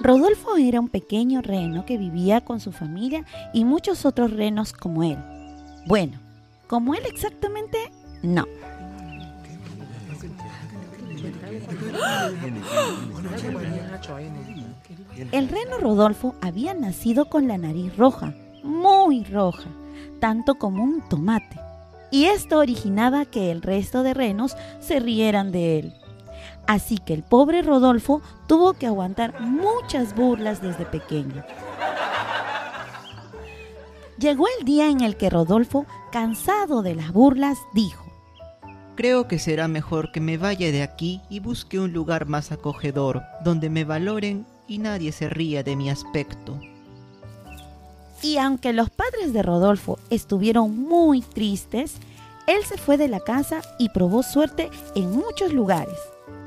Rodolfo 0.00 0.56
era 0.56 0.80
un 0.80 0.88
pequeño 0.88 1.42
reno 1.42 1.84
que 1.84 1.98
vivía 1.98 2.40
con 2.40 2.58
su 2.58 2.72
familia 2.72 3.24
y 3.52 3.64
muchos 3.66 4.06
otros 4.06 4.32
renos 4.32 4.72
como 4.72 5.04
él. 5.04 5.18
Bueno, 5.86 6.18
como 6.66 6.94
él 6.94 7.02
exactamente, 7.06 7.78
no. 8.22 8.46
El 15.32 15.48
reno 15.48 15.78
Rodolfo 15.78 16.34
había 16.40 16.72
nacido 16.72 17.26
con 17.26 17.46
la 17.46 17.58
nariz 17.58 17.94
roja, 17.96 18.34
muy 18.62 19.24
roja, 19.24 19.68
tanto 20.18 20.54
como 20.54 20.82
un 20.82 21.06
tomate. 21.08 21.60
Y 22.10 22.24
esto 22.24 22.58
originaba 22.58 23.26
que 23.26 23.50
el 23.50 23.60
resto 23.60 24.02
de 24.02 24.14
renos 24.14 24.56
se 24.80 24.98
rieran 24.98 25.52
de 25.52 25.78
él. 25.78 25.99
Así 26.66 26.98
que 26.98 27.14
el 27.14 27.22
pobre 27.22 27.62
Rodolfo 27.62 28.22
tuvo 28.46 28.74
que 28.74 28.86
aguantar 28.86 29.40
muchas 29.40 30.14
burlas 30.14 30.62
desde 30.62 30.84
pequeño. 30.84 31.44
Llegó 34.18 34.46
el 34.58 34.64
día 34.64 34.90
en 34.90 35.00
el 35.00 35.16
que 35.16 35.30
Rodolfo, 35.30 35.86
cansado 36.12 36.82
de 36.82 36.94
las 36.94 37.12
burlas, 37.12 37.58
dijo, 37.72 38.04
Creo 38.94 39.28
que 39.28 39.38
será 39.38 39.66
mejor 39.66 40.12
que 40.12 40.20
me 40.20 40.36
vaya 40.36 40.70
de 40.70 40.82
aquí 40.82 41.22
y 41.30 41.40
busque 41.40 41.80
un 41.80 41.94
lugar 41.94 42.26
más 42.26 42.52
acogedor, 42.52 43.22
donde 43.42 43.70
me 43.70 43.84
valoren 43.84 44.44
y 44.68 44.76
nadie 44.76 45.10
se 45.12 45.30
ría 45.30 45.62
de 45.62 45.74
mi 45.74 45.88
aspecto. 45.88 46.60
Y 48.22 48.36
aunque 48.36 48.74
los 48.74 48.90
padres 48.90 49.32
de 49.32 49.42
Rodolfo 49.42 49.98
estuvieron 50.10 50.76
muy 50.78 51.22
tristes, 51.22 51.94
él 52.46 52.62
se 52.64 52.76
fue 52.76 52.98
de 52.98 53.08
la 53.08 53.20
casa 53.20 53.62
y 53.78 53.88
probó 53.88 54.22
suerte 54.22 54.68
en 54.94 55.10
muchos 55.12 55.52
lugares, 55.54 55.96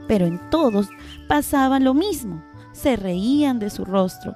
pero 0.08 0.26
en 0.26 0.40
todos 0.50 0.90
pasaban 1.28 1.84
lo 1.84 1.94
mismo, 1.94 2.44
se 2.74 2.96
reían 2.96 3.60
de 3.60 3.70
su 3.70 3.86
rostro. 3.86 4.36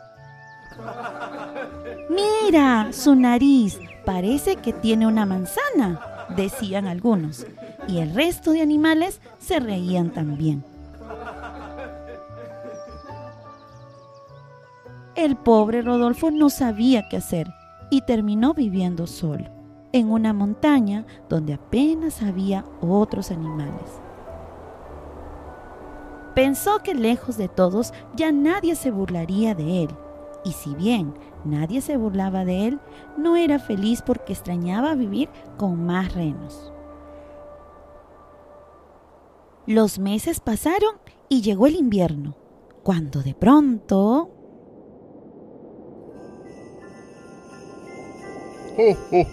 Mira, 2.09 2.93
su 2.93 3.15
nariz, 3.15 3.79
parece 4.05 4.55
que 4.55 4.73
tiene 4.73 5.07
una 5.07 5.25
manzana, 5.25 5.99
decían 6.35 6.87
algunos, 6.87 7.45
y 7.87 7.99
el 7.99 8.13
resto 8.13 8.51
de 8.51 8.61
animales 8.61 9.21
se 9.39 9.59
reían 9.59 10.11
también. 10.11 10.63
El 15.15 15.35
pobre 15.35 15.81
Rodolfo 15.81 16.29
no 16.29 16.49
sabía 16.49 17.09
qué 17.09 17.17
hacer 17.17 17.47
y 17.89 18.01
terminó 18.01 18.53
viviendo 18.53 19.07
solo, 19.07 19.45
en 19.91 20.11
una 20.11 20.31
montaña 20.31 21.05
donde 21.27 21.55
apenas 21.55 22.21
había 22.21 22.63
otros 22.81 23.31
animales. 23.31 24.06
Pensó 26.37 26.83
que 26.83 26.93
lejos 26.93 27.35
de 27.35 27.47
todos 27.47 27.93
ya 28.15 28.31
nadie 28.31 28.75
se 28.75 28.91
burlaría 28.91 29.55
de 29.55 29.81
él, 29.81 29.89
y 30.45 30.51
si 30.51 30.75
bien 30.75 31.15
nadie 31.43 31.81
se 31.81 31.97
burlaba 31.97 32.45
de 32.45 32.67
él, 32.67 32.79
no 33.17 33.35
era 33.35 33.57
feliz 33.57 34.03
porque 34.03 34.33
extrañaba 34.33 34.93
vivir 34.93 35.29
con 35.57 35.83
más 35.83 36.13
renos. 36.13 36.71
Los 39.65 39.97
meses 39.97 40.39
pasaron 40.39 40.97
y 41.27 41.41
llegó 41.41 41.65
el 41.65 41.75
invierno, 41.75 42.37
cuando 42.83 43.23
de 43.23 43.33
pronto... 43.33 44.29
¡Oh, 48.77 48.95
oh, 49.11 49.25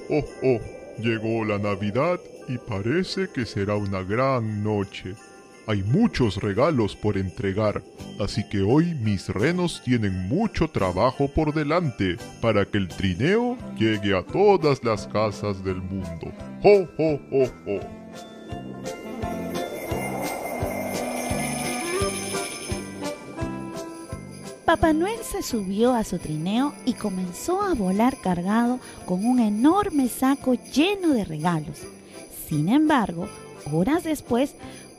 oh! 0.42 0.60
Llegó 1.02 1.44
la 1.44 1.58
Navidad 1.58 2.18
y 2.48 2.56
parece 2.56 3.28
que 3.28 3.44
será 3.44 3.76
una 3.76 4.02
gran 4.02 4.64
noche. 4.64 5.14
Hay 5.66 5.82
muchos 5.82 6.36
regalos 6.42 6.94
por 6.94 7.16
entregar, 7.16 7.82
así 8.20 8.46
que 8.50 8.60
hoy 8.60 8.94
mis 8.96 9.30
renos 9.30 9.80
tienen 9.82 10.28
mucho 10.28 10.68
trabajo 10.68 11.26
por 11.26 11.54
delante 11.54 12.18
para 12.42 12.66
que 12.66 12.76
el 12.76 12.88
trineo 12.88 13.56
llegue 13.78 14.14
a 14.14 14.22
todas 14.22 14.84
las 14.84 15.06
casas 15.06 15.64
del 15.64 15.80
mundo. 15.80 16.30
¡Ho, 16.62 16.86
ho, 16.98 17.18
ho, 17.32 17.44
ho! 17.66 18.04
Papá 24.66 24.92
Noel 24.92 25.20
se 25.22 25.42
subió 25.42 25.94
a 25.94 26.04
su 26.04 26.18
trineo 26.18 26.74
y 26.84 26.92
comenzó 26.92 27.62
a 27.62 27.72
volar 27.72 28.18
cargado 28.20 28.80
con 29.06 29.24
un 29.24 29.38
enorme 29.38 30.08
saco 30.08 30.56
lleno 30.74 31.14
de 31.14 31.24
regalos. 31.24 31.80
Sin 32.48 32.68
embargo, 32.68 33.28
horas 33.72 34.04
después, 34.04 34.54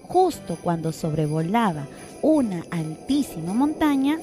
justo 0.07 0.57
cuando 0.61 0.91
sobrevolaba 0.91 1.87
una 2.21 2.63
altísima 2.71 3.53
montaña, 3.53 4.17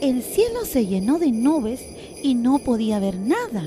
el 0.00 0.22
cielo 0.22 0.64
se 0.64 0.86
llenó 0.86 1.18
de 1.18 1.32
nubes 1.32 1.80
y 2.22 2.34
no 2.34 2.58
podía 2.58 2.98
ver 2.98 3.16
nada. 3.16 3.64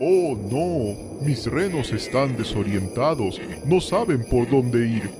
¡Oh 0.00 0.36
no! 0.50 1.24
Mis 1.24 1.46
renos 1.46 1.92
están 1.92 2.36
desorientados, 2.36 3.40
no 3.66 3.80
saben 3.80 4.24
por 4.30 4.48
dónde 4.48 4.88
ir. 4.88 5.10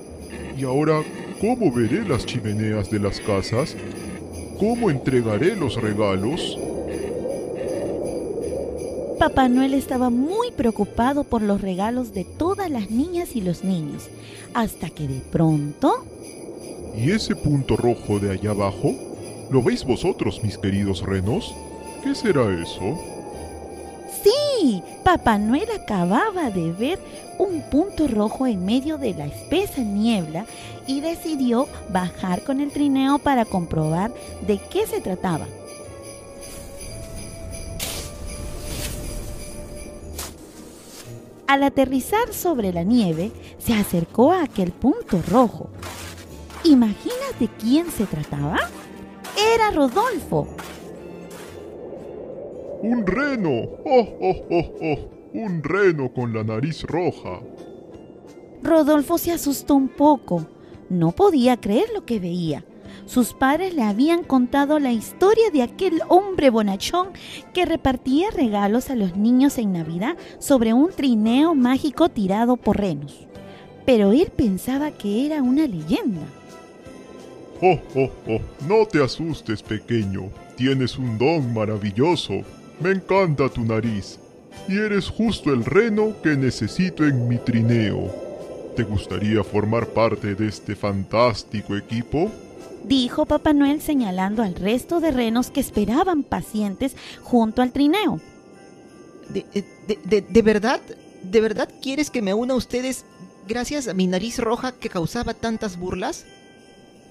¿Y 0.57 0.63
ahora 0.63 1.03
cómo 1.39 1.71
veré 1.71 2.03
las 2.03 2.25
chimeneas 2.25 2.89
de 2.89 2.99
las 2.99 3.19
casas? 3.21 3.75
¿Cómo 4.59 4.89
entregaré 4.89 5.55
los 5.55 5.79
regalos? 5.79 6.57
Papá 9.21 9.47
Noel 9.47 9.75
estaba 9.75 10.09
muy 10.09 10.49
preocupado 10.49 11.23
por 11.23 11.43
los 11.43 11.61
regalos 11.61 12.11
de 12.11 12.25
todas 12.25 12.71
las 12.71 12.89
niñas 12.89 13.35
y 13.35 13.41
los 13.41 13.63
niños, 13.63 14.09
hasta 14.55 14.89
que 14.89 15.07
de 15.07 15.19
pronto... 15.19 15.93
¿Y 16.97 17.11
ese 17.11 17.35
punto 17.35 17.77
rojo 17.77 18.17
de 18.17 18.31
allá 18.31 18.49
abajo? 18.49 18.95
¿Lo 19.51 19.61
veis 19.61 19.85
vosotros, 19.85 20.41
mis 20.43 20.57
queridos 20.57 21.03
renos? 21.03 21.53
¿Qué 22.03 22.15
será 22.15 22.51
eso? 22.63 22.97
Sí, 24.23 24.81
Papá 25.03 25.37
Noel 25.37 25.69
acababa 25.79 26.49
de 26.49 26.71
ver 26.71 26.97
un 27.37 27.61
punto 27.69 28.07
rojo 28.07 28.47
en 28.47 28.65
medio 28.65 28.97
de 28.97 29.13
la 29.13 29.27
espesa 29.27 29.83
niebla 29.83 30.47
y 30.87 30.99
decidió 30.99 31.67
bajar 31.89 32.41
con 32.41 32.59
el 32.59 32.71
trineo 32.71 33.19
para 33.19 33.45
comprobar 33.45 34.11
de 34.47 34.57
qué 34.71 34.87
se 34.87 34.99
trataba. 34.99 35.45
Al 41.51 41.63
aterrizar 41.63 42.31
sobre 42.31 42.71
la 42.71 42.83
nieve, 42.83 43.29
se 43.57 43.73
acercó 43.73 44.31
a 44.31 44.43
aquel 44.43 44.71
punto 44.71 45.21
rojo. 45.29 45.69
¿Imaginas 46.63 47.37
de 47.41 47.49
quién 47.49 47.91
se 47.91 48.05
trataba? 48.05 48.57
Era 49.53 49.69
Rodolfo. 49.71 50.47
¡Un 52.81 53.05
reno! 53.05 53.49
¡Oh, 53.83 54.17
oh, 54.21 54.45
oh, 54.49 54.71
oh! 54.81 55.09
Un 55.33 55.61
reno 55.61 56.13
con 56.13 56.33
la 56.33 56.45
nariz 56.45 56.83
roja. 56.83 57.41
Rodolfo 58.63 59.17
se 59.17 59.33
asustó 59.33 59.75
un 59.75 59.89
poco. 59.89 60.45
No 60.89 61.11
podía 61.11 61.59
creer 61.59 61.89
lo 61.93 62.05
que 62.05 62.21
veía. 62.21 62.63
Sus 63.05 63.33
padres 63.33 63.73
le 63.73 63.83
habían 63.83 64.23
contado 64.23 64.79
la 64.79 64.91
historia 64.91 65.49
de 65.51 65.63
aquel 65.63 66.01
hombre 66.07 66.49
bonachón 66.49 67.09
que 67.53 67.65
repartía 67.65 68.29
regalos 68.31 68.89
a 68.89 68.95
los 68.95 69.17
niños 69.17 69.57
en 69.57 69.73
Navidad 69.73 70.15
sobre 70.39 70.73
un 70.73 70.91
trineo 70.91 71.55
mágico 71.55 72.09
tirado 72.09 72.57
por 72.57 72.77
renos. 72.77 73.27
Pero 73.85 74.11
él 74.13 74.31
pensaba 74.35 74.91
que 74.91 75.25
era 75.25 75.41
una 75.41 75.67
leyenda. 75.67 76.21
¡Oh, 77.61 77.79
oh, 77.95 78.09
oh! 78.27 78.39
No 78.67 78.85
te 78.85 79.03
asustes, 79.03 79.61
pequeño. 79.61 80.29
Tienes 80.55 80.97
un 80.97 81.17
don 81.17 81.53
maravilloso. 81.53 82.41
Me 82.79 82.91
encanta 82.91 83.49
tu 83.49 83.63
nariz. 83.63 84.19
Y 84.67 84.77
eres 84.77 85.09
justo 85.09 85.51
el 85.51 85.65
reno 85.65 86.13
que 86.21 86.35
necesito 86.35 87.05
en 87.05 87.27
mi 87.27 87.37
trineo. 87.37 88.11
¿Te 88.75 88.83
gustaría 88.83 89.43
formar 89.43 89.87
parte 89.87 90.33
de 90.33 90.47
este 90.47 90.75
fantástico 90.75 91.75
equipo? 91.75 92.31
Dijo 92.83 93.25
Papá 93.25 93.53
Noel 93.53 93.81
señalando 93.81 94.43
al 94.43 94.55
resto 94.55 94.99
de 94.99 95.11
renos 95.11 95.51
que 95.51 95.59
esperaban 95.59 96.23
pacientes 96.23 96.95
junto 97.21 97.61
al 97.61 97.71
trineo. 97.71 98.19
¿De, 99.29 99.45
de, 99.87 99.99
de, 100.03 100.21
de 100.21 100.41
verdad? 100.41 100.81
¿De 101.23 101.41
verdad 101.41 101.69
quieres 101.81 102.09
que 102.09 102.21
me 102.21 102.33
una 102.33 102.53
a 102.53 102.57
ustedes 102.57 103.05
gracias 103.47 103.87
a 103.87 103.93
mi 103.93 104.07
nariz 104.07 104.39
roja 104.39 104.71
que 104.71 104.89
causaba 104.89 105.33
tantas 105.33 105.77
burlas? 105.77 106.25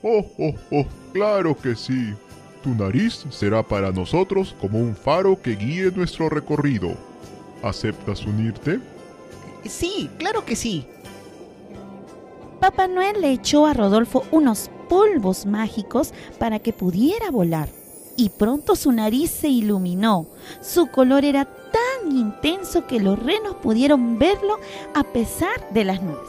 Oh, 0.02 0.26
oh, 0.38 0.54
oh, 0.70 0.86
claro 1.12 1.56
que 1.56 1.76
sí. 1.76 2.14
Tu 2.62 2.74
nariz 2.74 3.24
será 3.30 3.62
para 3.62 3.90
nosotros 3.90 4.54
como 4.60 4.78
un 4.78 4.94
faro 4.94 5.40
que 5.40 5.56
guíe 5.56 5.90
nuestro 5.92 6.28
recorrido. 6.28 6.94
¿Aceptas 7.62 8.26
unirte? 8.26 8.80
Sí, 9.64 10.10
claro 10.18 10.44
que 10.44 10.56
sí. 10.56 10.86
Papá 12.58 12.88
Noel 12.88 13.20
le 13.20 13.32
echó 13.32 13.66
a 13.66 13.72
Rodolfo 13.72 14.24
unos 14.30 14.70
polvos 14.90 15.46
mágicos 15.46 16.12
para 16.38 16.58
que 16.58 16.72
pudiera 16.74 17.30
volar. 17.30 17.68
Y 18.16 18.28
pronto 18.28 18.74
su 18.76 18.92
nariz 18.92 19.30
se 19.30 19.48
iluminó. 19.48 20.26
Su 20.60 20.88
color 20.88 21.24
era 21.24 21.44
tan 21.46 22.12
intenso 22.12 22.86
que 22.86 23.00
los 23.00 23.18
renos 23.18 23.54
pudieron 23.62 24.18
verlo 24.18 24.58
a 24.94 25.04
pesar 25.04 25.72
de 25.72 25.84
las 25.84 26.02
nubes. 26.02 26.28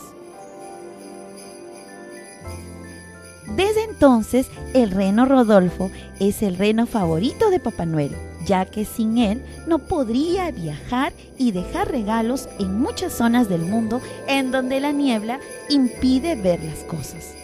Desde 3.57 3.83
entonces, 3.83 4.47
el 4.73 4.91
reno 4.91 5.25
Rodolfo 5.25 5.91
es 6.19 6.41
el 6.41 6.55
reno 6.55 6.85
favorito 6.85 7.49
de 7.49 7.59
Papá 7.59 7.85
Noel, 7.85 8.15
ya 8.45 8.65
que 8.65 8.85
sin 8.85 9.17
él 9.17 9.43
no 9.67 9.79
podría 9.79 10.51
viajar 10.51 11.11
y 11.37 11.51
dejar 11.51 11.91
regalos 11.91 12.47
en 12.59 12.79
muchas 12.79 13.11
zonas 13.11 13.49
del 13.49 13.61
mundo 13.61 13.99
en 14.27 14.51
donde 14.51 14.79
la 14.79 14.93
niebla 14.93 15.39
impide 15.67 16.35
ver 16.35 16.63
las 16.63 16.79
cosas. 16.85 17.35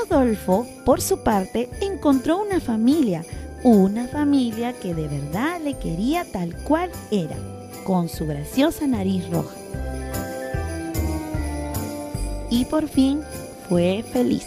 Rodolfo, 0.00 0.66
por 0.84 1.00
su 1.00 1.22
parte, 1.22 1.68
encontró 1.80 2.42
una 2.42 2.60
familia, 2.60 3.24
una 3.62 4.08
familia 4.08 4.72
que 4.72 4.94
de 4.94 5.08
verdad 5.08 5.60
le 5.62 5.74
quería 5.74 6.24
tal 6.24 6.54
cual 6.64 6.90
era, 7.10 7.36
con 7.84 8.08
su 8.08 8.26
graciosa 8.26 8.86
nariz 8.86 9.28
roja. 9.30 9.54
Y 12.50 12.64
por 12.66 12.88
fin 12.88 13.22
fue 13.68 14.04
feliz. 14.12 14.46